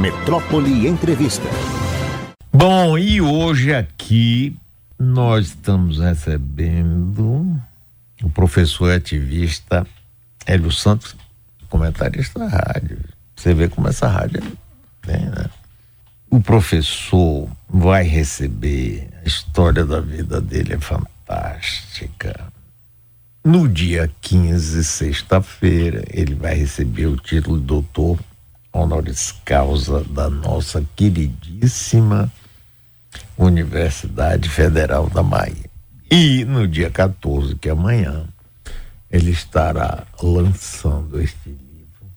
[0.00, 1.46] Metrópole Entrevista.
[2.50, 4.56] Bom, e hoje aqui
[4.98, 7.60] nós estamos recebendo
[8.22, 9.86] o professor ativista
[10.46, 11.14] Hélio Santos,
[11.68, 12.98] comentarista da rádio.
[13.36, 14.42] Você vê como essa rádio
[15.02, 15.50] tem, né?
[16.30, 22.50] O professor vai receber, a história da vida dele é fantástica.
[23.44, 28.18] No dia 15, sexta-feira, ele vai receber o título de doutor
[28.72, 32.30] honoris causa da nossa queridíssima
[33.36, 35.70] Universidade Federal da Bahia.
[36.10, 38.26] E no dia 14, que é amanhã,
[39.10, 42.10] ele estará lançando este livro,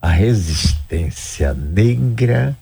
[0.00, 2.56] A Resistência Negra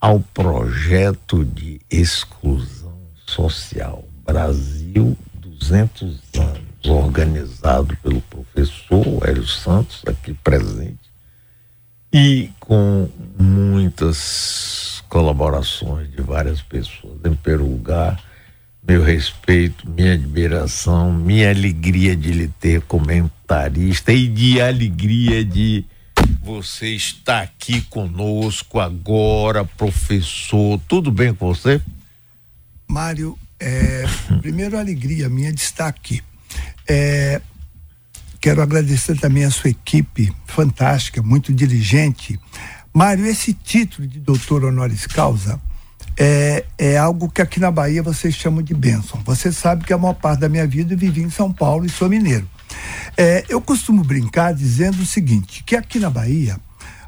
[0.00, 11.10] ao Projeto de Exclusão Social Brasil 200 anos organizado pelo professor Hélio Santos, aqui presente,
[12.14, 17.16] e com muitas colaborações de várias pessoas.
[17.24, 18.22] Em primeiro lugar,
[18.86, 25.84] meu respeito, minha admiração, minha alegria de lhe ter comentarista e de alegria de
[26.40, 30.80] você estar aqui conosco agora, professor.
[30.86, 31.82] Tudo bem com você?
[32.86, 34.04] Mário, é,
[34.40, 36.22] primeiro alegria minha de estar aqui.
[36.86, 37.42] É,
[38.44, 42.38] quero agradecer também a sua equipe fantástica, muito diligente.
[42.92, 45.58] Mário, esse título de doutor honoris causa
[46.14, 49.18] é, é algo que aqui na Bahia vocês chamam de bênção.
[49.24, 51.88] Você sabe que a maior parte da minha vida eu vivi em São Paulo e
[51.88, 52.46] sou mineiro.
[53.16, 56.58] É, eu costumo brincar dizendo o seguinte, que aqui na Bahia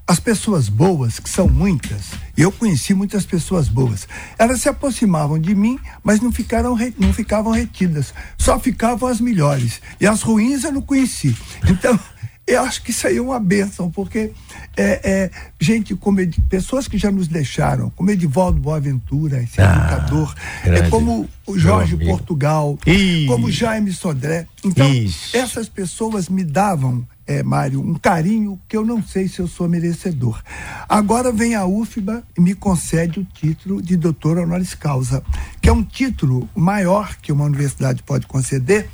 [0.07, 4.07] as pessoas boas, que são muitas, eu conheci muitas pessoas boas,
[4.39, 9.81] elas se aproximavam de mim, mas não, ficaram, não ficavam retidas, só ficavam as melhores.
[10.01, 11.35] E as ruins eu não conheci.
[11.69, 11.99] Então,
[12.47, 14.33] eu acho que isso aí é uma benção, porque
[14.77, 20.35] é, é, gente, como pessoas que já nos deixaram, como Edivaldo Boaventura, esse ah, educador,
[20.65, 24.47] é como o Jorge Portugal, Ih, como Jaime Sodré.
[24.65, 25.37] Então, isso.
[25.37, 29.69] essas pessoas me davam é, Mário, um carinho que eu não sei se eu sou
[29.69, 30.43] merecedor.
[30.89, 35.23] Agora vem a UFBA e me concede o título de doutor honoris causa,
[35.61, 38.89] que é um título maior que uma universidade pode conceder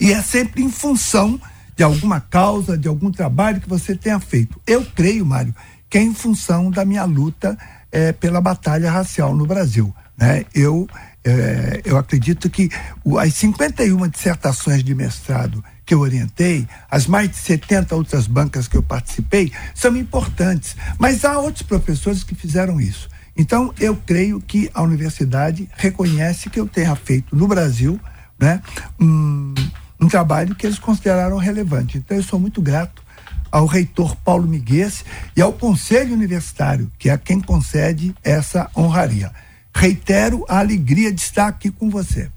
[0.00, 1.40] e é sempre em função
[1.76, 4.60] de alguma causa, de algum trabalho que você tenha feito.
[4.66, 5.54] Eu creio, Mário,
[5.88, 7.56] que é em função da minha luta
[7.90, 9.94] é, pela batalha racial no Brasil.
[10.16, 10.44] Né?
[10.54, 10.88] Eu,
[11.24, 12.70] é, eu acredito que
[13.18, 18.76] as 51 dissertações de mestrado que eu orientei, as mais de 70 outras bancas que
[18.76, 20.76] eu participei, são importantes.
[20.98, 23.08] Mas há outros professores que fizeram isso.
[23.36, 27.98] Então, eu creio que a universidade reconhece que eu tenha feito no Brasil
[28.38, 28.60] né,
[29.00, 29.54] um,
[30.00, 31.98] um trabalho que eles consideraram relevante.
[31.98, 33.02] Então, eu sou muito grato
[33.50, 35.04] ao reitor Paulo Migues
[35.36, 39.32] e ao Conselho Universitário, que é quem concede essa honraria.
[39.78, 42.28] Reitero a alegria de estar aqui com você.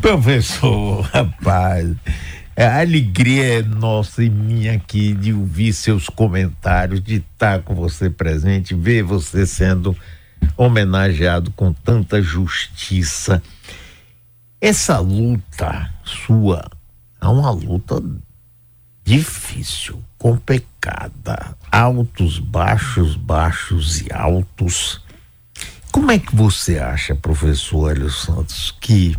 [0.00, 1.94] Professor, rapaz,
[2.56, 7.74] é, a alegria é nossa e minha aqui de ouvir seus comentários, de estar com
[7.74, 9.94] você presente, ver você sendo
[10.56, 13.42] homenageado com tanta justiça.
[14.58, 16.70] Essa luta sua
[17.20, 18.02] é uma luta
[19.04, 25.04] difícil, complicada, altos, baixos, baixos e altos.
[25.96, 29.16] Como é que você acha, professor Hélio Santos, que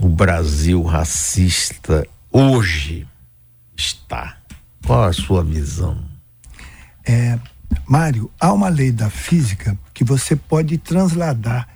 [0.00, 3.04] o Brasil racista hoje
[3.76, 4.36] está?
[4.86, 6.04] Qual a sua visão?
[7.04, 7.36] É,
[7.84, 11.66] Mário, há uma lei da física que você pode transladar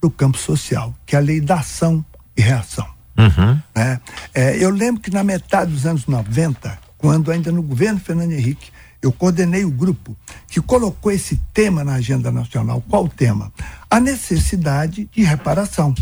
[0.00, 2.04] para o campo social, que é a lei da ação
[2.36, 2.86] e reação.
[3.18, 3.60] Uhum.
[3.74, 4.00] É,
[4.32, 8.70] é, eu lembro que na metade dos anos 90, quando ainda no governo Fernando Henrique,
[9.02, 10.16] eu coordenei o grupo
[10.46, 12.82] que colocou esse tema na agenda nacional.
[12.88, 13.52] Qual o tema?
[13.88, 15.94] A necessidade de reparação.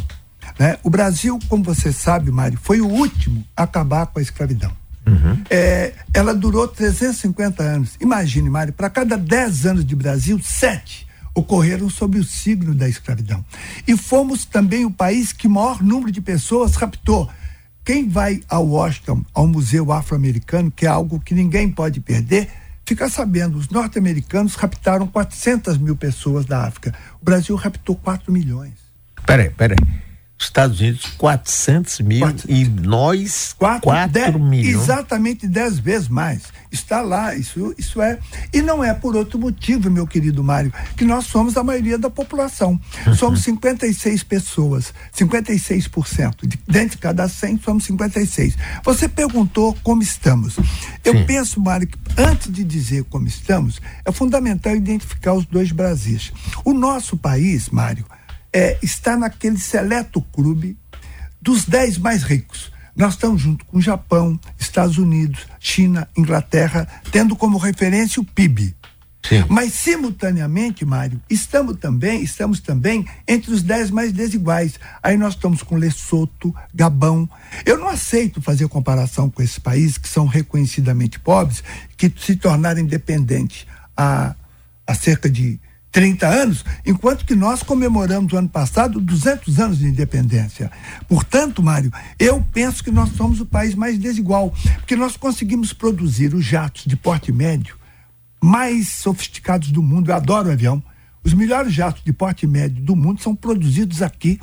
[0.58, 0.78] Né?
[0.82, 4.72] O Brasil, como você sabe, Mário, foi o último a acabar com a escravidão.
[5.06, 5.42] Uhum.
[5.48, 7.96] É, ela durou 350 anos.
[8.00, 13.44] Imagine, Mário, para cada 10 anos de Brasil, sete ocorreram sob o signo da escravidão.
[13.86, 17.28] E fomos também o país que maior número de pessoas raptou.
[17.84, 22.50] Quem vai a Washington, ao Museu Afro-Americano, que é algo que ninguém pode perder,
[22.88, 26.94] fica sabendo, os norte-americanos raptaram 400 mil pessoas da África.
[27.20, 28.72] O Brasil raptou 4 milhões.
[29.26, 29.76] Peraí, peraí.
[30.38, 34.82] Estados Unidos 400 mil Quatro, e nós 4, 4 milhões.
[34.82, 36.42] Exatamente 10 vezes mais.
[36.70, 38.18] Está lá, isso, isso é.
[38.52, 42.08] E não é por outro motivo, meu querido Mário, que nós somos a maioria da
[42.08, 42.78] população.
[43.06, 43.14] Uhum.
[43.14, 46.46] Somos 56 pessoas, 56%.
[46.46, 48.56] De, dentro de cada 100, somos 56.
[48.84, 50.56] Você perguntou como estamos.
[51.04, 51.24] Eu Sim.
[51.24, 56.32] penso, Mário, que antes de dizer como estamos, é fundamental identificar os dois Brasis.
[56.64, 58.04] O nosso país, Mário,
[58.52, 60.76] é, está naquele seleto clube
[61.40, 62.72] dos dez mais ricos.
[62.96, 68.74] Nós estamos junto com o Japão, Estados Unidos, China, Inglaterra, tendo como referência o PIB.
[69.22, 69.44] Sim.
[69.48, 74.80] Mas simultaneamente, Mário, estamos também, estamos também entre os dez mais desiguais.
[75.02, 77.28] Aí nós estamos com Lesoto, Gabão.
[77.64, 81.62] Eu não aceito fazer comparação com esses países que são reconhecidamente pobres,
[81.96, 83.66] que se tornaram independentes
[83.96, 84.34] há,
[84.86, 85.60] há cerca de
[85.90, 90.70] 30 anos, enquanto que nós comemoramos no ano passado 200 anos de independência.
[91.08, 96.34] Portanto, Mário, eu penso que nós somos o país mais desigual, porque nós conseguimos produzir
[96.34, 97.76] os jatos de porte médio
[98.40, 100.10] mais sofisticados do mundo.
[100.10, 100.82] Eu adoro o avião.
[101.24, 104.38] Os melhores jatos de porte médio do mundo são produzidos aqui.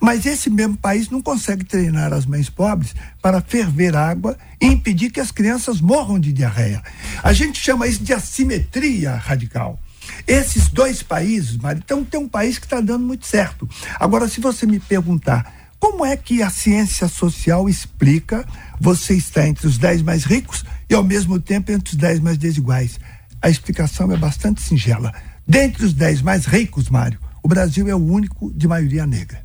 [0.00, 5.10] Mas esse mesmo país não consegue treinar as mães pobres para ferver água e impedir
[5.10, 6.82] que as crianças morram de diarreia.
[7.22, 9.80] A gente chama isso de assimetria radical.
[10.26, 13.68] Esses dois países, Mário, então tem um país que está dando muito certo.
[13.98, 18.44] Agora, se você me perguntar como é que a ciência social explica
[18.80, 22.38] você estar entre os dez mais ricos e ao mesmo tempo entre os dez mais
[22.38, 22.98] desiguais?
[23.42, 25.12] A explicação é bastante singela.
[25.46, 29.44] Dentre os dez mais ricos, Mário, o Brasil é o único de maioria negra.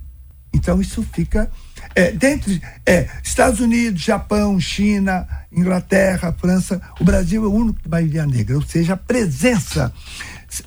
[0.53, 1.49] Então isso fica
[1.95, 7.89] é, dentre é, Estados Unidos, Japão, China, Inglaterra, França, o Brasil é o único de
[7.89, 9.93] maioria negra, ou seja, a presença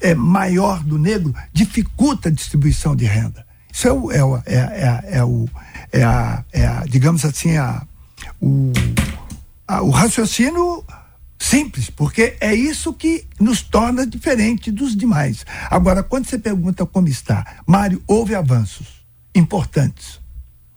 [0.01, 3.47] é, maior do negro dificulta a distribuição de renda.
[3.73, 5.49] Isso é o, é, é, é, é o,
[5.93, 7.83] é a, é a, digamos assim, a,
[8.41, 8.73] o,
[9.67, 10.85] a, o raciocínio
[11.39, 15.45] simples, porque é isso que nos torna diferente dos demais.
[15.71, 19.05] Agora, quando você pergunta como está, Mário, houve avanços
[19.35, 20.21] importantes.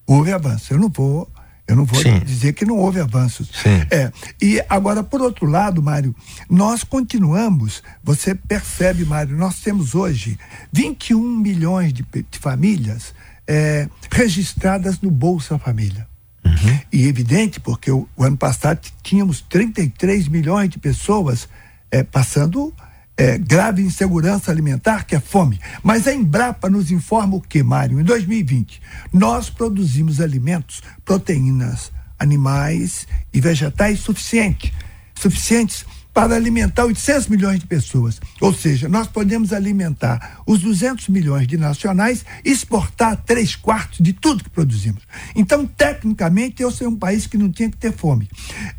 [0.06, 0.72] Houve avanços.
[0.72, 1.30] Eu não vou
[1.68, 2.20] eu não vou Sim.
[2.20, 3.50] dizer que não houve avanços.
[3.62, 3.86] Sim.
[3.92, 4.12] É.
[4.42, 6.16] E agora, por outro lado, Mário,
[6.50, 10.40] nós continuamos, você percebe, Mário, nós temos hoje
[10.72, 13.14] 21 milhões de, de famílias
[13.46, 16.08] é, registradas no Bolsa Família.
[16.46, 16.80] Uhum.
[16.92, 21.50] E evidente, porque o, o, ano passado tínhamos 33 milhões de pessoas
[21.92, 22.74] é, passando
[23.18, 25.60] é, grave insegurança alimentar, que é fome.
[25.84, 28.00] Mas a Embrapa nos informa o que, Mário?
[28.00, 28.80] Em 2020,
[29.12, 34.72] nós produzimos alimentos, proteínas, animais e vegetais suficientes,
[35.16, 35.86] suficientes
[36.18, 38.20] para alimentar 800 milhões de pessoas.
[38.42, 44.14] Ou seja, nós podemos alimentar os 200 milhões de nacionais e exportar três quartos de
[44.14, 45.04] tudo que produzimos.
[45.36, 48.28] Então, tecnicamente, eu sou um país que não tinha que ter fome.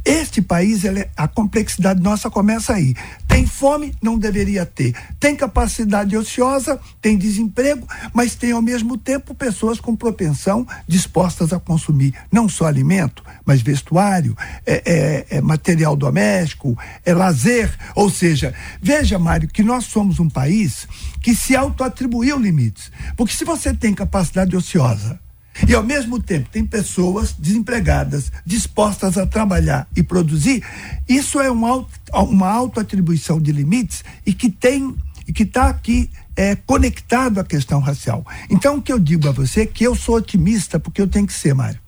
[0.04, 2.96] Este país, é, a complexidade nossa começa aí.
[3.38, 4.96] Tem fome, não deveria ter.
[5.20, 11.60] Tem capacidade ociosa, tem desemprego, mas tem ao mesmo tempo pessoas com propensão dispostas a
[11.60, 14.36] consumir não só alimento, mas vestuário,
[14.66, 14.82] é,
[15.30, 17.72] é, é material doméstico, é lazer.
[17.94, 18.52] Ou seja,
[18.82, 20.88] veja, Mário, que nós somos um país
[21.22, 22.90] que se autoatribuiu limites.
[23.16, 25.20] Porque se você tem capacidade ociosa,
[25.66, 30.62] e ao mesmo tempo tem pessoas desempregadas dispostas a trabalhar e produzir,
[31.08, 34.94] isso é uma, uma autoatribuição de limites e que tem
[35.26, 38.24] e que está aqui é, conectado à questão racial.
[38.48, 41.26] Então o que eu digo a você é que eu sou otimista porque eu tenho
[41.26, 41.80] que ser, Mário.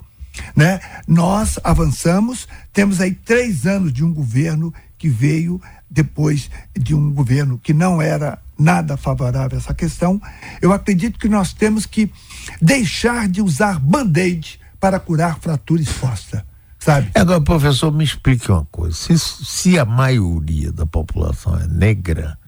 [0.55, 0.81] Né?
[1.09, 7.59] Nós avançamos, temos aí três anos de um governo que veio depois de um governo
[7.59, 10.21] que não era nada favorável a essa questão.
[10.61, 12.13] Eu acredito que nós temos que
[12.61, 16.47] deixar de usar band-aid para curar fratura exposta.
[16.79, 17.11] Sabe?
[17.15, 18.97] Agora, professor, me explique uma coisa.
[18.97, 22.39] Se, se a maioria da população é negra,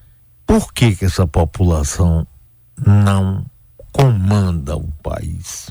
[0.47, 2.27] por que, que essa população
[2.85, 3.45] não
[3.93, 5.71] comanda o país?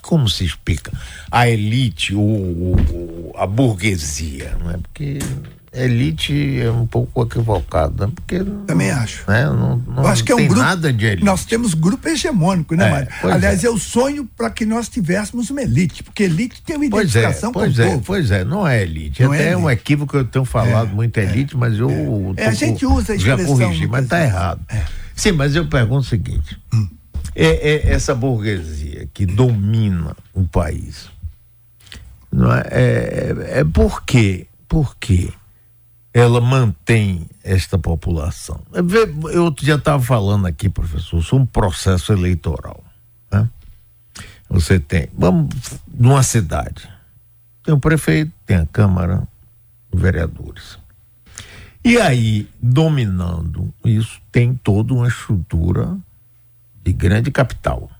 [0.00, 0.92] Como se explica?
[1.30, 4.76] A elite, o, a burguesia, não é?
[4.78, 5.18] Porque
[5.72, 8.12] elite é um pouco equivocado, né?
[8.14, 9.24] porque também acho.
[9.28, 9.44] Né?
[9.44, 11.24] Não, não, acho que é um grupo, nada de elite.
[11.24, 13.08] Nós temos grupo hegemônico, né, é, Mário?
[13.22, 13.68] Aliás, é.
[13.68, 17.52] eu sonho para que nós tivéssemos uma elite, porque elite tem uma pois é, identificação
[17.52, 18.02] pois com é, o povo.
[18.06, 19.22] Pois é, não é elite.
[19.22, 22.46] Não Até é, é um equívoco que eu tenho falado muito elite, mas eu é.
[22.46, 24.60] a gente usa a expressão já corrigi, mas está errado.
[25.14, 26.88] Sim, mas eu pergunto o seguinte: hum.
[27.46, 31.10] É, essa burguesia que domina o país,
[32.30, 34.46] não é, é, é por quê?
[34.68, 35.32] Por quê?
[36.12, 38.60] ela mantém esta população.
[39.32, 42.82] Eu já estava falando aqui, professor, sobre um processo eleitoral.
[43.30, 43.48] Né?
[44.48, 45.54] Você tem, vamos,
[45.86, 46.88] numa cidade,
[47.62, 49.26] tem o prefeito, tem a Câmara,
[49.92, 50.78] vereadores.
[51.84, 55.96] E aí, dominando isso, tem toda uma estrutura
[56.88, 57.90] de grande capital.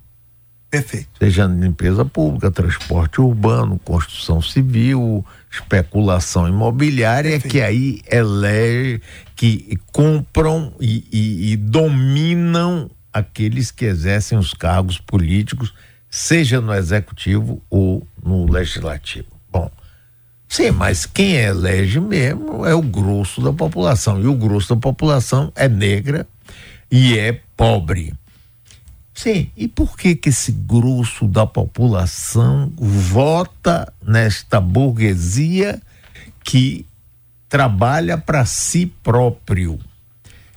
[0.71, 1.09] Perfeito.
[1.18, 7.52] Seja limpeza pública, transporte urbano, construção civil, especulação imobiliária, Perfeito.
[7.52, 9.00] que aí elege,
[9.35, 15.73] que compram e, e, e dominam aqueles que exercem os cargos políticos,
[16.11, 19.28] seja no executivo ou no legislativo.
[19.50, 19.71] Bom,
[20.47, 25.50] sim, mas quem elege mesmo é o grosso da população, e o grosso da população
[25.57, 26.26] é negra
[26.90, 28.14] e é pobre.
[29.18, 35.82] Sim, e por que que esse grosso da população vota nesta burguesia
[36.44, 36.87] que
[37.48, 39.76] trabalha para si próprio?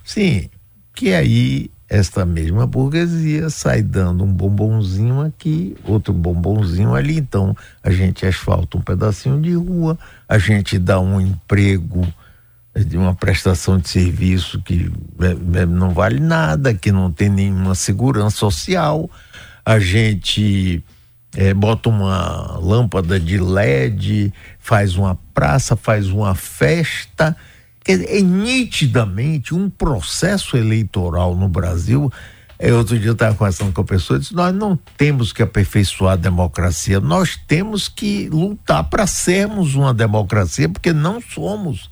[0.04, 0.48] Sim,
[0.94, 7.90] que aí esta mesma burguesia sai dando um bombonzinho aqui, outro bombonzinho ali, então a
[7.90, 12.06] gente asfalta um pedacinho de rua, a gente dá um emprego
[12.74, 17.74] de uma prestação de serviço que é, é, não vale nada, que não tem nenhuma
[17.74, 19.10] segurança social.
[19.64, 20.82] A gente
[21.36, 27.36] é, bota uma lâmpada de LED, faz uma praça, faz uma festa.
[27.86, 32.10] é nitidamente um processo eleitoral no Brasil.
[32.58, 35.42] É, outro dia eu estava conversando com a pessoa e disse: Nós não temos que
[35.42, 41.90] aperfeiçoar a democracia, nós temos que lutar para sermos uma democracia, porque não somos.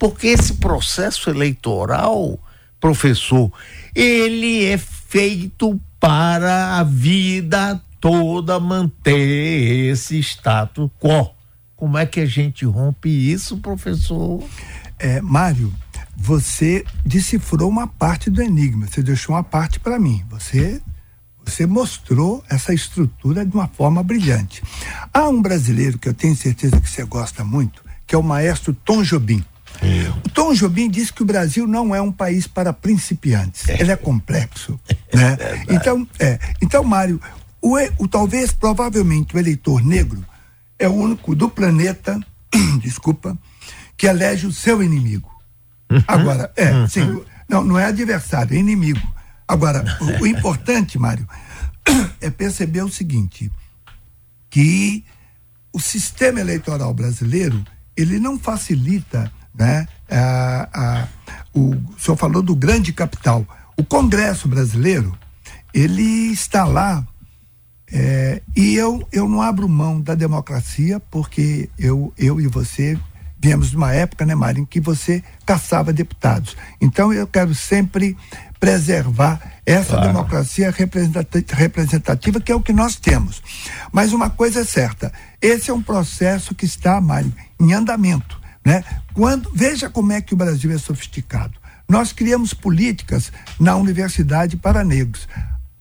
[0.00, 2.40] Porque esse processo eleitoral,
[2.80, 3.52] professor,
[3.94, 11.30] ele é feito para a vida toda manter esse status quo.
[11.76, 14.42] Como é que a gente rompe isso, professor?
[14.98, 15.70] É, Mário,
[16.16, 20.24] você decifrou uma parte do enigma, você deixou uma parte para mim.
[20.30, 20.80] Você
[21.44, 24.62] você mostrou essa estrutura de uma forma brilhante.
[25.12, 28.72] Há um brasileiro que eu tenho certeza que você gosta muito, que é o maestro
[28.72, 29.44] Tom Jobim.
[30.24, 33.68] O Tom Jobim disse que o Brasil não é um país para principiantes.
[33.68, 33.80] É.
[33.80, 34.78] Ele é complexo.
[35.12, 35.36] né?
[35.40, 37.20] É então, é, então, Mário,
[37.60, 40.24] o, o, talvez, provavelmente, o eleitor negro
[40.78, 42.18] é o único do planeta,
[42.80, 43.36] desculpa,
[43.96, 45.30] que elege o seu inimigo.
[45.90, 46.02] Uhum.
[46.06, 46.88] Agora, é, uhum.
[46.88, 49.06] sim, não, não é adversário, é inimigo.
[49.46, 51.28] Agora, o, o importante, Mário,
[52.20, 53.50] é perceber o seguinte,
[54.48, 55.04] que
[55.72, 57.62] o sistema eleitoral brasileiro,
[57.96, 59.86] ele não facilita né?
[60.10, 61.08] A, a,
[61.52, 63.46] o, o senhor falou do grande capital.
[63.76, 65.16] O Congresso brasileiro,
[65.72, 67.06] ele está lá
[67.92, 72.98] é, e eu, eu não abro mão da democracia porque eu, eu e você
[73.42, 76.56] viemos de uma época, né, Mário, em que você caçava deputados.
[76.80, 78.16] Então eu quero sempre
[78.60, 80.08] preservar essa claro.
[80.08, 80.72] democracia
[81.48, 83.42] representativa, que é o que nós temos.
[83.90, 88.38] Mas uma coisa é certa: esse é um processo que está, Mário, em andamento.
[88.64, 88.84] Né?
[89.14, 91.54] Quando, veja como é que o Brasil é sofisticado.
[91.88, 95.26] Nós criamos políticas na universidade para negros.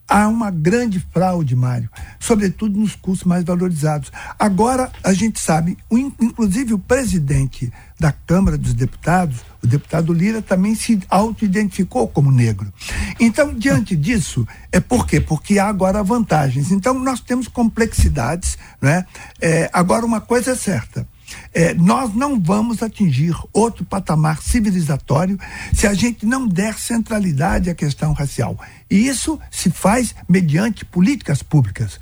[0.07, 1.87] Há uma grande fraude, Mário,
[2.19, 4.11] sobretudo nos cursos mais valorizados.
[4.39, 10.73] Agora, a gente sabe, inclusive o presidente da Câmara dos Deputados, o deputado Lira, também
[10.73, 12.73] se auto-identificou como negro.
[13.19, 15.21] Então, diante disso, é por quê?
[15.21, 16.71] Porque há agora vantagens.
[16.71, 19.05] Então, nós temos complexidades, né?
[19.39, 21.05] É, agora, uma coisa é certa
[21.53, 25.39] é, nós não vamos atingir outro patamar civilizatório
[25.73, 28.57] se a gente não der centralidade à questão racial.
[28.89, 31.99] E isso se faz mediante políticas públicas.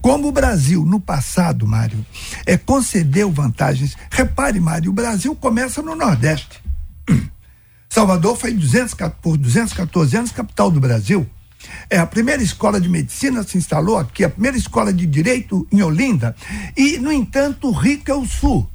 [0.00, 2.04] Como o Brasil, no passado, Mário,
[2.46, 3.96] é, concedeu vantagens.
[4.10, 6.62] Repare, Mário, o Brasil começa no Nordeste.
[7.88, 11.28] Salvador foi 200, por 214 anos capital do Brasil.
[11.88, 15.82] É, a primeira escola de medicina se instalou aqui, a primeira escola de direito em
[15.82, 16.34] Olinda.
[16.76, 18.68] E, no entanto, rica é o Sul.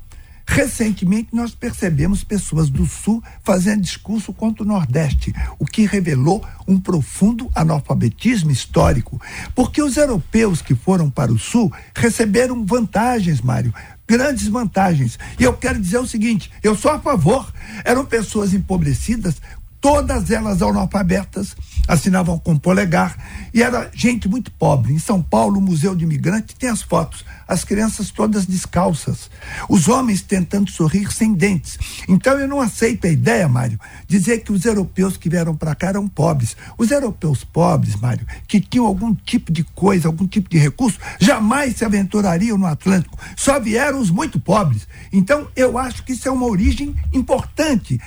[0.48, 6.80] Recentemente, nós percebemos pessoas do Sul fazendo discurso contra o Nordeste, o que revelou um
[6.80, 9.20] profundo analfabetismo histórico.
[9.56, 13.74] Porque os europeus que foram para o Sul receberam vantagens, Mário,
[14.08, 15.18] grandes vantagens.
[15.40, 17.52] E eu quero dizer o seguinte: eu sou a favor.
[17.84, 19.42] Eram pessoas empobrecidas,
[19.86, 21.56] todas elas analfabetas,
[21.88, 23.16] assinavam com polegar,
[23.54, 24.92] e era gente muito pobre.
[24.92, 29.30] Em São Paulo, o Museu de Imigrante tem as fotos, as crianças todas descalças,
[29.70, 31.78] os homens tentando sorrir sem dentes.
[32.08, 35.88] Então eu não aceito a ideia, Mário, dizer que os europeus que vieram para cá
[35.88, 36.56] eram pobres.
[36.78, 41.78] Os europeus pobres, Mário, que tinham algum tipo de coisa, algum tipo de recurso, jamais
[41.78, 43.18] se aventurariam no Atlântico.
[43.36, 44.88] Só vieram os muito pobres.
[45.12, 48.00] Então eu acho que isso é uma origem importante.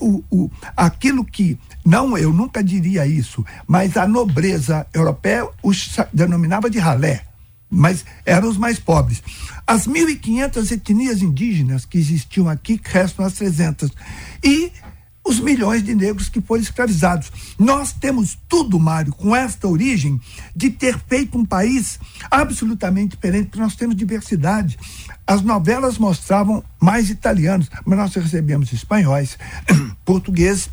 [0.00, 6.70] o, o, aquilo que não, eu nunca diria isso, mas a nobreza europeia os denominava
[6.70, 7.31] de ralé.
[7.72, 9.22] Mas eram os mais pobres.
[9.66, 13.90] As 1.500 etnias indígenas que existiam aqui, restam as 300.
[14.44, 14.70] E
[15.24, 17.30] os milhões de negros que foram escravizados.
[17.58, 20.20] Nós temos tudo, Mário, com esta origem
[20.54, 21.98] de ter feito um país
[22.30, 24.76] absolutamente diferente, porque nós temos diversidade.
[25.26, 29.38] As novelas mostravam mais italianos, mas nós recebemos espanhóis,
[30.04, 30.68] portugueses,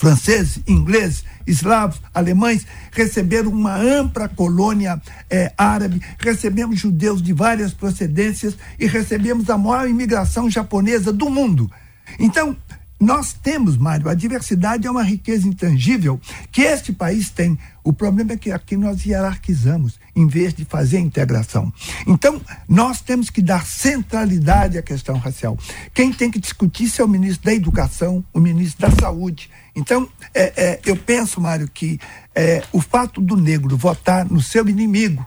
[0.00, 8.56] franceses, ingleses, eslavos, alemães, receberam uma ampla colônia eh, árabe, recebemos judeus de várias procedências
[8.78, 11.70] e recebemos a maior imigração japonesa do mundo.
[12.18, 12.56] Então,
[12.98, 16.18] nós temos, Mário, a diversidade é uma riqueza intangível
[16.50, 17.58] que este país tem.
[17.82, 21.72] O problema é que aqui nós hierarquizamos, em vez de fazer integração.
[22.06, 25.58] Então, nós temos que dar centralidade à questão racial.
[25.94, 29.50] Quem tem que discutir isso é o ministro da Educação, o ministro da Saúde.
[29.74, 31.98] Então, é, é, eu penso, Mário, que
[32.34, 35.24] é, o fato do negro votar no seu inimigo,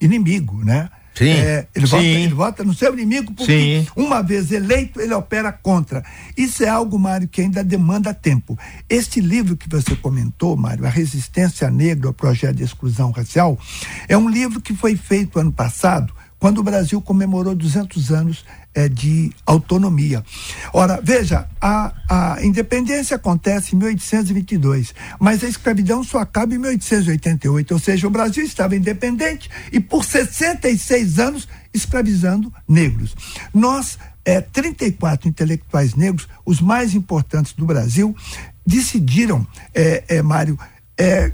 [0.00, 0.88] inimigo, né?
[1.14, 1.90] Sim, É, ele, sim.
[1.90, 3.86] Vota, ele vota no seu inimigo porque, Sim.
[3.96, 6.04] uma vez eleito, ele opera contra.
[6.36, 8.58] Isso é algo, Mário, que ainda demanda tempo.
[8.88, 13.58] Este livro que você comentou, Mário, A Resistência Negra ao Projeto de Exclusão Racial,
[14.08, 18.44] é um livro que foi feito ano passado, quando o Brasil comemorou 200 anos
[18.74, 20.24] eh, de autonomia.
[20.72, 27.74] Ora, veja, a, a independência acontece em 1822, mas a escravidão só acaba em 1888,
[27.74, 33.14] ou seja, o Brasil estava independente e por 66 anos escravizando negros.
[33.52, 38.16] Nós, eh, 34 intelectuais negros, os mais importantes do Brasil,
[38.66, 40.58] decidiram, eh, eh, Mário,
[40.96, 41.32] eh,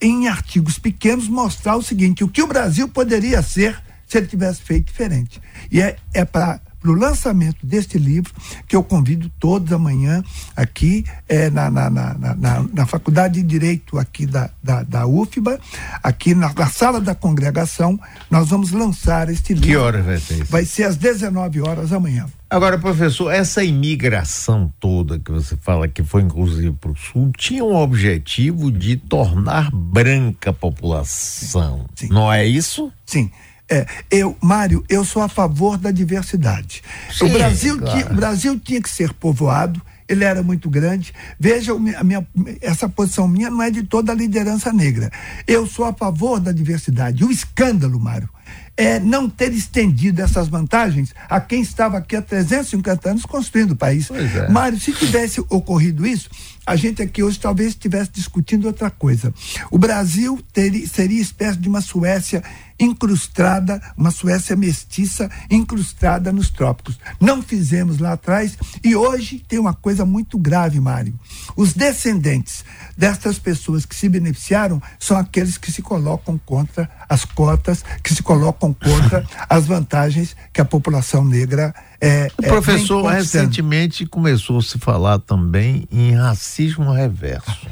[0.00, 4.62] em artigos pequenos, mostrar o seguinte: o que o Brasil poderia ser se ele tivesse
[4.62, 5.40] feito diferente.
[5.70, 8.32] E é, é para o lançamento deste livro
[8.68, 10.22] que eu convido todos amanhã
[10.54, 15.58] aqui é, na, na, na, na, na Faculdade de Direito aqui da, da, da UFBA,
[16.02, 17.98] aqui na, na sala da congregação,
[18.30, 19.68] nós vamos lançar este livro.
[19.68, 20.52] Que horas vai ser isso?
[20.52, 22.26] Vai ser às 19 horas amanhã.
[22.50, 27.64] Agora, professor, essa imigração toda que você fala que foi inclusive para o sul tinha
[27.64, 31.86] um objetivo de tornar branca a população.
[31.96, 32.08] Sim.
[32.10, 32.92] Não é isso?
[33.04, 33.30] Sim.
[33.70, 36.82] É, eu, Mário, eu sou a favor da diversidade.
[37.10, 37.92] Sim, o, Brasil claro.
[37.92, 41.12] tinha, o Brasil tinha que ser povoado, ele era muito grande.
[41.40, 42.26] Veja, a minha,
[42.60, 45.10] essa posição minha não é de toda a liderança negra.
[45.46, 47.24] Eu sou a favor da diversidade.
[47.24, 48.28] O escândalo, Mário,
[48.76, 53.76] é não ter estendido essas vantagens a quem estava aqui há 350 anos construindo o
[53.76, 54.10] país.
[54.10, 54.48] É.
[54.48, 56.28] Mário, se tivesse ocorrido isso,
[56.66, 59.32] a gente aqui hoje talvez estivesse discutindo outra coisa.
[59.70, 62.42] O Brasil teria, seria espécie de uma Suécia
[62.78, 66.98] incrustada, uma Suécia mestiça incrustada nos trópicos.
[67.20, 71.14] Não fizemos lá atrás e hoje tem uma coisa muito grave, Mário.
[71.56, 72.64] Os descendentes
[72.96, 78.22] destas pessoas que se beneficiaram são aqueles que se colocam contra as cotas, que se
[78.22, 83.44] colocam contra as vantagens que a população negra é, O é, professor conquistando.
[83.44, 87.66] recentemente começou a se falar também em racismo reverso.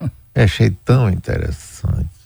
[0.34, 2.17] Eu achei tão interessante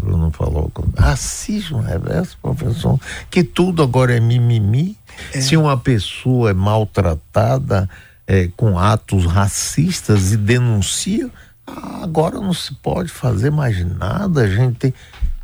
[0.00, 0.72] Bruno falou.
[0.96, 2.98] Racismo reverso, professor,
[3.30, 4.96] que tudo agora é mimimi.
[5.32, 7.88] Se uma pessoa é maltratada
[8.26, 11.30] é, com atos racistas e denuncia,
[11.66, 14.94] ah, agora não se pode fazer mais nada, a gente tem.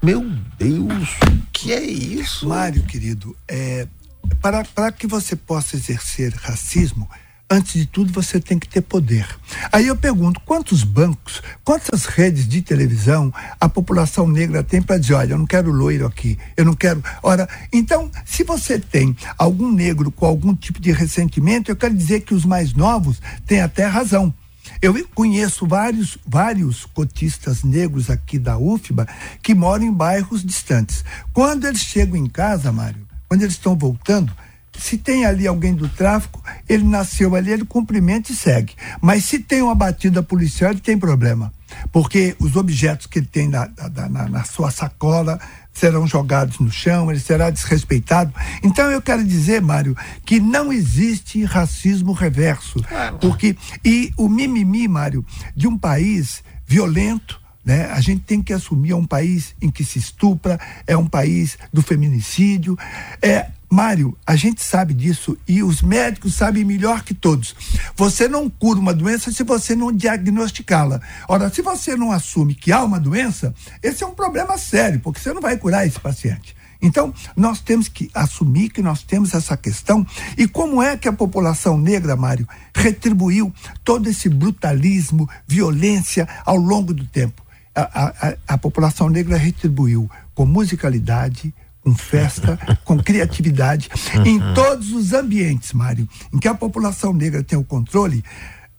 [0.02, 0.24] Meu
[0.58, 2.48] Deus, o que é isso?
[2.48, 3.86] Mário, querido, é,
[4.40, 7.08] para, para que você possa exercer racismo,
[7.50, 9.26] antes de tudo você tem que ter poder.
[9.72, 15.14] Aí eu pergunto, quantos bancos, quantas redes de televisão a população negra tem para dizer,
[15.14, 17.02] olha, eu não quero loiro aqui, eu não quero.
[17.22, 22.20] Ora, então, se você tem algum negro com algum tipo de ressentimento, eu quero dizer
[22.20, 24.34] que os mais novos têm até razão.
[24.82, 29.06] Eu conheço vários, vários cotistas negros aqui da UFBA
[29.40, 31.04] que moram em bairros distantes.
[31.32, 34.32] Quando eles chegam em casa, Mário, quando eles estão voltando,
[34.78, 38.74] se tem ali alguém do tráfico, ele nasceu ali, ele cumprimenta e segue.
[39.00, 41.52] Mas se tem uma batida policial, ele tem problema.
[41.92, 43.68] Porque os objetos que ele tem na,
[44.08, 45.38] na- na- sua sacola
[45.72, 48.32] serão jogados no chão, ele será desrespeitado.
[48.62, 52.78] Então eu quero dizer, Mário, que não existe racismo reverso.
[53.20, 57.90] Porque, e o mimimi, Mário, de um país violento, né?
[57.90, 61.58] A gente tem que assumir é um país em que se estupra, é um país
[61.72, 62.78] do feminicídio.
[63.20, 67.54] É, Mário, a gente sabe disso e os médicos sabem melhor que todos.
[67.96, 71.00] Você não cura uma doença se você não diagnosticá-la.
[71.28, 75.20] Ora, se você não assume que há uma doença, esse é um problema sério, porque
[75.20, 76.54] você não vai curar esse paciente.
[76.80, 80.06] Então, nós temos que assumir que nós temos essa questão.
[80.36, 83.52] E como é que a população negra, Mário, retribuiu
[83.82, 87.42] todo esse brutalismo, violência ao longo do tempo?
[87.74, 87.80] A,
[88.28, 91.52] a- a- população negra retribuiu com musicalidade,
[91.86, 93.88] com festa, com criatividade,
[94.24, 98.24] em todos os ambientes, Mário, em que a população negra tem o controle,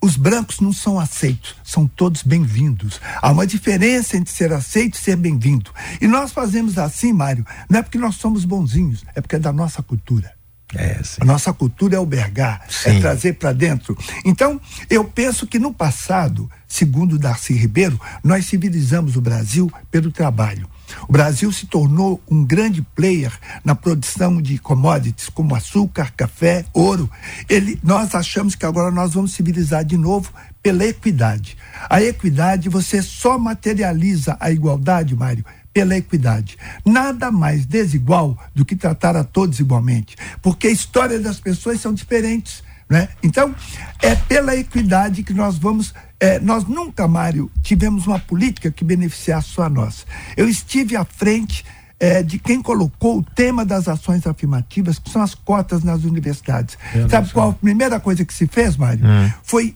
[0.02, 3.00] os brancos não são aceitos, são todos bem-vindos.
[3.22, 5.72] Há uma diferença entre ser aceito e ser bem-vindo.
[6.02, 9.54] E nós fazemos assim, Mário, não é porque nós somos bonzinhos, é porque é da
[9.54, 10.34] nossa cultura.
[10.76, 12.98] É, a nossa cultura é albergar, é sim.
[12.98, 13.98] é trazer para dentro.
[14.26, 20.68] Então, eu penso que no passado, segundo Darcy Ribeiro, nós civilizamos o Brasil pelo trabalho.
[21.08, 23.32] O Brasil se tornou um grande player
[23.64, 27.10] na produção de commodities como açúcar, café, ouro.
[27.50, 31.58] Ele, nós achamos que agora nós vamos civilizar de novo pela equidade.
[31.90, 36.58] A equidade, você só materializa a igualdade, Mário, pela equidade.
[36.84, 41.94] Nada mais desigual do que tratar a todos igualmente, porque a história das pessoas são
[41.94, 42.64] diferentes.
[42.90, 43.10] Né?
[43.22, 43.54] Então,
[44.02, 45.94] é pela equidade que nós vamos.
[46.20, 50.06] É, nós nunca, Mário, tivemos uma política que beneficiasse só a nós.
[50.36, 51.66] Eu estive à frente
[52.00, 56.78] é, de quem colocou o tema das ações afirmativas, que são as cotas nas universidades.
[56.94, 59.06] Eu Sabe qual a primeira coisa que se fez, Mário?
[59.06, 59.32] Hum.
[59.44, 59.76] Foi.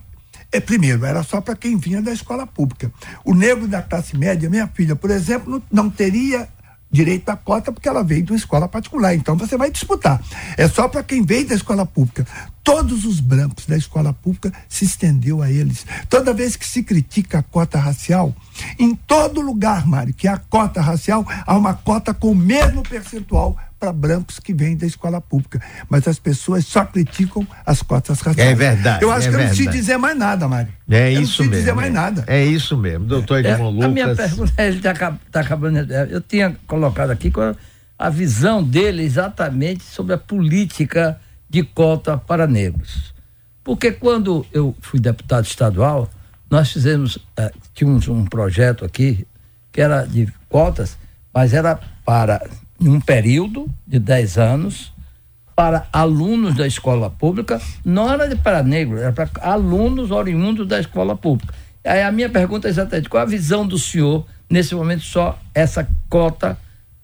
[0.53, 2.91] É, primeiro, era só para quem vinha da escola pública.
[3.23, 6.49] O negro da classe média, minha filha, por exemplo, não, não teria
[6.91, 9.15] direito à cota porque ela veio de uma escola particular.
[9.15, 10.21] Então você vai disputar.
[10.57, 12.27] É só para quem veio da escola pública.
[12.63, 15.85] Todos os brancos da escola pública se estendeu a eles.
[16.09, 18.35] Toda vez que se critica a cota racial,
[18.77, 23.57] em todo lugar, Mário, que há cota racial, há uma cota com o mesmo percentual
[23.81, 25.59] para brancos que vêm da escola pública.
[25.89, 28.51] Mas as pessoas só criticam as cotas raciais.
[28.51, 29.03] É verdade.
[29.03, 30.71] Eu acho é que eu não preciso dizer mais nada, Mário.
[30.87, 31.61] É eu isso não mesmo.
[31.61, 32.23] dizer mais nada.
[32.27, 33.05] É isso mesmo.
[33.05, 33.85] Doutor Edmond é, Lucas.
[33.85, 35.77] A minha pergunta, ele está tá acabando.
[35.79, 37.55] Eu tinha colocado aqui a,
[38.05, 43.15] a visão dele exatamente sobre a política de cota para negros.
[43.63, 46.07] Porque quando eu fui deputado estadual,
[46.51, 49.25] nós fizemos, uh, tínhamos um projeto aqui
[49.71, 50.97] que era de cotas,
[51.33, 52.41] mas era para
[52.89, 54.93] um período de 10 anos
[55.55, 61.15] para alunos da escola pública, não era para negros, era para alunos oriundos da escola
[61.15, 61.53] pública.
[61.83, 65.87] Aí a minha pergunta é exatamente qual a visão do senhor nesse momento só essa
[66.09, 66.57] cota,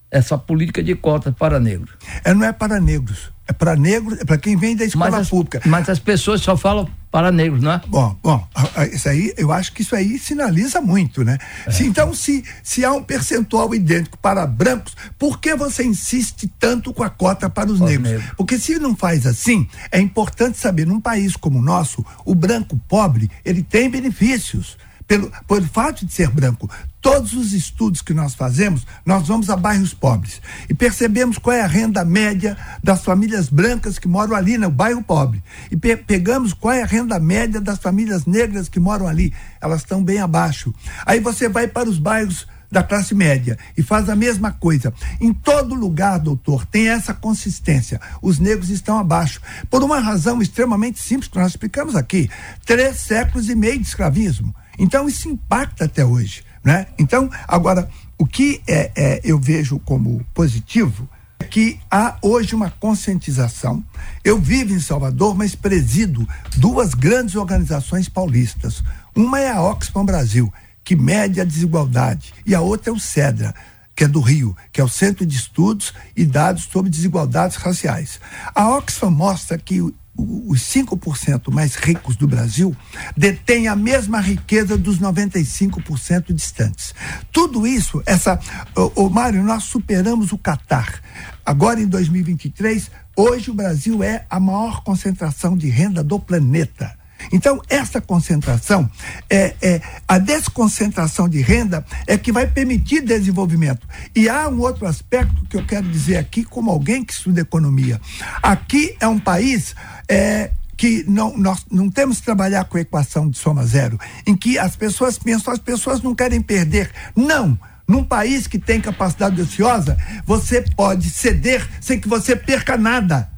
[0.10, 1.92] essa política de cotas para negros?
[2.24, 5.21] É, não é para negros é para negros, é para quem vem da escola mas
[5.21, 5.62] as, pública.
[5.65, 7.81] Mas as pessoas só falam para negros, não é?
[7.88, 8.47] Bom, bom,
[8.91, 11.38] isso aí, eu acho que isso aí sinaliza muito, né?
[11.65, 11.71] É.
[11.71, 16.93] Se, então, se, se há um percentual idêntico para brancos, por que você insiste tanto
[16.93, 18.12] com a cota para os negros?
[18.12, 18.33] Negro.
[18.36, 22.79] Porque se não faz assim, é importante saber, num país como o nosso, o branco
[22.88, 24.77] pobre, ele tem benefícios
[25.08, 26.70] pelo, pelo fato de ser branco,
[27.02, 31.62] todos os estudos que nós fazemos, nós vamos a bairros pobres e percebemos qual é
[31.62, 35.41] a renda média das famílias brancas que moram ali no bairro pobre.
[35.72, 39.34] E pe pegamos qual é a renda média das famílias negras que moram ali.
[39.62, 40.74] Elas estão bem abaixo.
[41.06, 44.93] Aí você vai para os bairros da classe média e faz a mesma coisa.
[45.22, 48.02] Em todo lugar, doutor, tem essa consistência.
[48.22, 49.41] Os negros estão abaixo.
[49.70, 52.30] Por uma razão extremamente simples que nós explicamos aqui:
[52.65, 54.54] três séculos e meio de escravismo.
[54.78, 56.44] Então isso impacta até hoje.
[56.63, 56.88] Né?
[56.98, 61.08] Então, agora, o que é, é, eu vejo como positivo
[61.40, 63.84] é que há hoje uma conscientização.
[64.24, 68.84] Eu vivo em Salvador, mas presido duas grandes organizações paulistas.
[69.16, 70.52] Uma é a Oxfam Brasil,
[70.84, 73.54] que mede a desigualdade, e a outra é o CEDRA,
[73.96, 78.20] que é do Rio, que é o Centro de Estudos e Dados sobre Desigualdades Raciais.
[78.54, 79.82] A Oxfam mostra que
[80.17, 82.75] os 5% mais ricos do Brasil
[83.15, 86.93] detêm a mesma riqueza dos 95% distantes.
[87.32, 88.39] Tudo isso, essa.
[88.75, 91.01] Ô, ô Mário, nós superamos o Catar.
[91.45, 96.97] Agora, em 2023, hoje o Brasil é a maior concentração de renda do planeta.
[97.32, 98.89] Então, essa concentração,
[99.30, 103.88] é, é, a desconcentração de renda é que vai permitir desenvolvimento.
[104.15, 107.99] E há um outro aspecto que eu quero dizer aqui, como alguém que estuda economia.
[108.41, 109.75] Aqui é um país
[110.08, 114.58] é, que não, nós não temos que trabalhar com equação de soma zero, em que
[114.60, 116.91] as pessoas pensam, as pessoas não querem perder.
[117.15, 117.58] Não!
[117.88, 123.30] Num país que tem capacidade ociosa, você pode ceder sem que você perca nada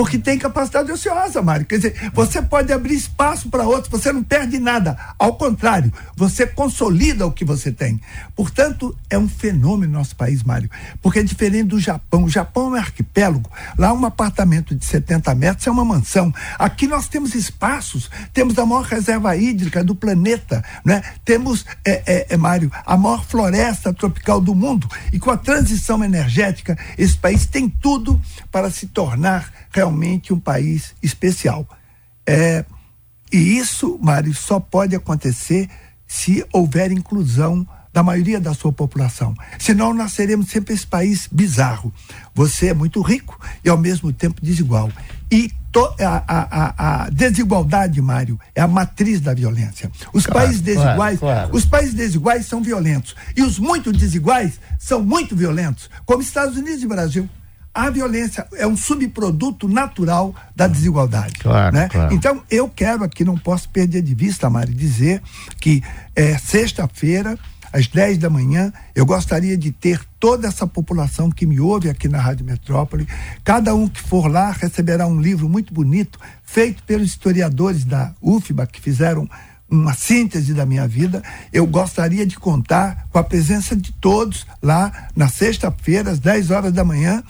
[0.00, 1.66] porque tem capacidade ociosa, Mário.
[1.66, 4.98] Quer dizer, você pode abrir espaço para outros, você não perde nada.
[5.18, 8.00] Ao contrário, você consolida o que você tem.
[8.34, 10.70] Portanto, é um fenômeno no nosso país, Mário,
[11.02, 12.24] porque é diferente do Japão.
[12.24, 13.50] O Japão é um arquipélago.
[13.76, 16.32] Lá, um apartamento de 70 metros é uma mansão.
[16.58, 21.02] Aqui nós temos espaços, temos a maior reserva hídrica do planeta, né?
[21.26, 24.88] temos, é, é, é, Mário, a maior floresta tropical do mundo.
[25.12, 28.18] E com a transição energética, esse país tem tudo
[28.50, 31.66] para se tornar realmente um país especial.
[32.26, 32.64] É,
[33.32, 35.68] e isso, Mário, só pode acontecer
[36.06, 39.34] se houver inclusão da maioria da sua população.
[39.58, 41.92] Senão nós seremos sempre esse país bizarro.
[42.34, 44.90] Você é muito rico e ao mesmo tempo desigual.
[45.30, 45.52] E
[46.00, 49.90] a, a, a, desigualdade, Mário, é a matriz da violência.
[50.12, 51.56] Os claro, países desiguais, claro, claro.
[51.56, 56.82] os países desiguais são violentos e os muito desiguais são muito violentos, como Estados Unidos
[56.82, 57.28] e Brasil.
[57.72, 61.34] A violência é um subproduto natural da desigualdade.
[61.38, 61.88] Claro, né?
[61.88, 62.14] Claro.
[62.14, 65.22] Então, eu quero aqui, não posso perder de vista, Mário, dizer
[65.60, 65.82] que
[66.16, 67.38] é, sexta-feira
[67.72, 68.72] às 10 da manhã.
[68.94, 73.06] Eu gostaria de ter toda essa população que me ouve aqui na Rádio Metrópole.
[73.44, 78.66] Cada um que for lá receberá um livro muito bonito, feito pelos historiadores da UFBA,
[78.66, 79.28] que fizeram
[79.70, 81.22] uma síntese da minha vida.
[81.52, 86.72] Eu gostaria de contar com a presença de todos lá na sexta-feira, às 10 horas
[86.72, 87.22] da manhã.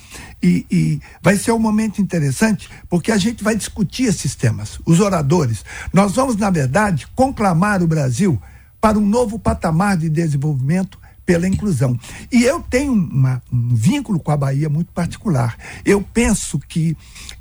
[0.42, 4.98] E, e, vai ser um momento interessante, porque a gente vai discutir esses temas, os
[4.98, 5.64] oradores.
[5.92, 8.40] Nós vamos, na verdade, conclamar o Brasil
[8.81, 11.98] para um novo patamar de desenvolvimento pela inclusão.
[12.33, 15.57] E eu tenho uma, um vínculo com a Bahia muito particular.
[15.85, 16.96] Eu penso que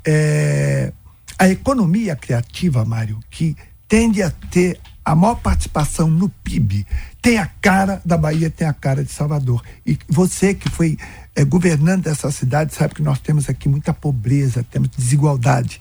[0.06, 0.92] é,
[1.38, 3.56] a economia criativa, Mário, que
[3.88, 6.86] tende a ter a maior participação no PIB,
[7.22, 9.62] tem a cara da Bahia, tem a cara de Salvador.
[9.86, 10.98] E você que foi
[11.34, 15.80] é, governante dessa cidade sabe que nós temos aqui muita pobreza, temos desigualdade.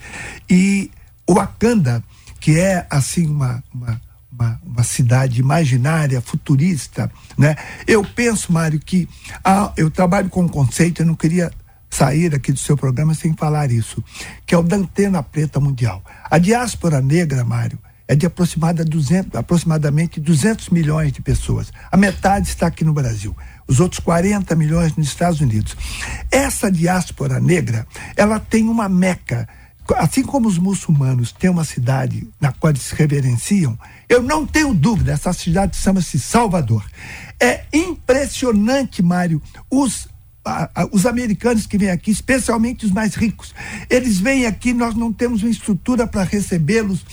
[0.50, 0.90] E
[1.30, 2.04] Wakanda,
[2.40, 4.02] que é assim uma, uma
[4.32, 7.58] uma, uma, cidade imaginária, futurista, né?
[7.86, 9.10] Eu penso, Mário, que
[9.44, 11.52] ah, eu trabalho com um conceito, eu não queria
[11.90, 14.02] sair aqui do seu programa sem falar isso,
[14.46, 16.02] que é o da antena preta mundial.
[16.30, 21.72] A diáspora negra, Mário, é de aproximada 200, aproximadamente 200 milhões de pessoas.
[21.92, 25.78] A metade está aqui no Brasil, os outros 40 milhões nos Estados Unidos.
[26.32, 27.86] Essa diáspora negra,
[28.18, 29.48] ela tem uma meca
[29.98, 34.72] assim como os muçulmanos têm uma cidade na qual eles se reverenciam, eu não tenho
[34.72, 36.86] dúvida, essa cidade chama-se Salvador.
[37.40, 40.08] É impressionante, Mário, os
[40.92, 43.54] os americanos que vêm aqui, especialmente os mais ricos,
[43.90, 47.06] eles vêm aqui, nós não temos uma estrutura para recebê-los.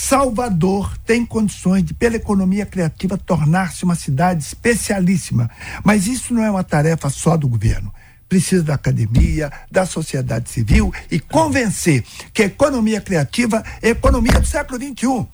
[0.00, 5.50] Salvador tem condições de, pela economia criativa, tornar-se uma cidade especialíssima.
[5.82, 7.92] Mas isso não é uma tarefa só do governo
[8.28, 14.38] precisa da academia, da sociedade civil e convencer que a economia criativa é a economia
[14.38, 15.26] do século XXI.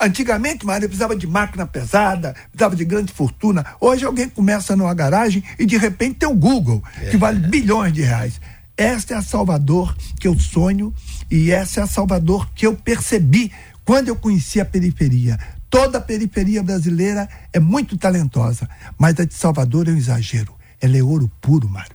[0.00, 3.66] Antigamente, Maria precisava de máquina pesada, precisava de grande fortuna.
[3.80, 7.48] Hoje alguém começa numa garagem e de repente tem o Google, que vale é.
[7.48, 8.40] bilhões de reais.
[8.76, 10.94] Esta é a Salvador que eu sonho
[11.28, 13.50] e essa é a Salvador que eu percebi
[13.86, 15.38] quando eu conheci a periferia.
[15.70, 18.68] Toda a periferia brasileira é muito talentosa,
[18.98, 20.54] mas a de Salvador é um exagero.
[20.80, 21.94] Ela é ouro puro, Mário.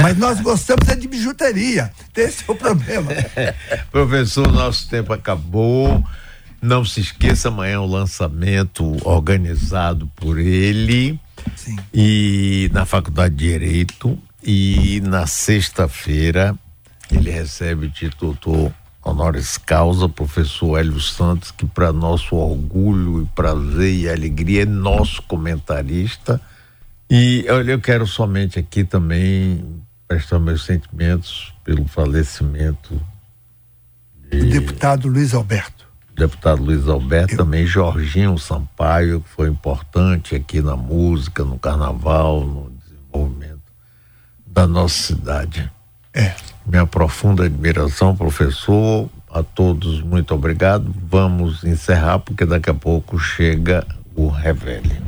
[0.00, 1.92] Mas nós gostamos é de bijuteria.
[2.16, 3.10] Esse é o problema.
[3.90, 6.02] Professor, nosso tempo acabou.
[6.60, 11.18] Não se esqueça, amanhã é o lançamento organizado por ele.
[11.56, 11.76] Sim.
[11.92, 14.16] E na Faculdade de Direito.
[14.44, 16.56] E na sexta-feira
[17.10, 18.36] ele recebe o título
[19.02, 25.22] honoris causa, professor Hélio Santos, que para nosso orgulho e prazer e alegria é nosso
[25.22, 26.40] comentarista
[27.14, 32.98] e olha, eu quero somente aqui também prestar meus sentimentos pelo falecimento
[34.30, 34.46] de...
[34.46, 35.86] Deputado Luiz Alberto.
[36.16, 37.36] Deputado Luiz Alberto, eu...
[37.36, 43.60] também Jorginho Sampaio, que foi importante aqui na música, no carnaval, no desenvolvimento
[44.46, 45.70] da nossa cidade.
[46.14, 46.34] É.
[46.66, 49.08] Minha profunda admiração, professor.
[49.30, 50.92] A todos, muito obrigado.
[51.08, 55.00] Vamos encerrar, porque daqui a pouco chega o Revele.